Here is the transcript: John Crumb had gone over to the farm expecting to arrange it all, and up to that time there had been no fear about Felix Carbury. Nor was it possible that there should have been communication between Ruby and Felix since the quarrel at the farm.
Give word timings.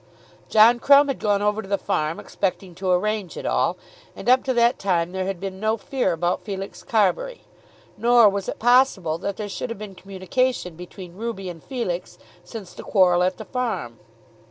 John 0.49 0.79
Crumb 0.79 1.09
had 1.09 1.19
gone 1.19 1.43
over 1.43 1.61
to 1.61 1.67
the 1.67 1.77
farm 1.77 2.19
expecting 2.19 2.73
to 2.73 2.89
arrange 2.89 3.37
it 3.37 3.45
all, 3.45 3.77
and 4.15 4.27
up 4.27 4.43
to 4.45 4.53
that 4.55 4.79
time 4.79 5.11
there 5.11 5.25
had 5.25 5.39
been 5.39 5.59
no 5.59 5.77
fear 5.77 6.11
about 6.11 6.41
Felix 6.41 6.81
Carbury. 6.81 7.41
Nor 7.97 8.27
was 8.27 8.49
it 8.49 8.57
possible 8.57 9.19
that 9.19 9.37
there 9.37 9.47
should 9.47 9.69
have 9.69 9.77
been 9.77 9.93
communication 9.93 10.75
between 10.75 11.15
Ruby 11.17 11.49
and 11.49 11.63
Felix 11.63 12.17
since 12.43 12.73
the 12.73 12.81
quarrel 12.81 13.21
at 13.21 13.37
the 13.37 13.45
farm. 13.45 13.99